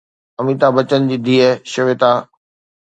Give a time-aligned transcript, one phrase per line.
[0.39, 2.11] اميتاڀ بچن جي ڌيءَ شيوتا